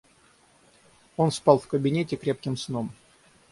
[1.15, 2.91] Он спал в кабинете крепким сном.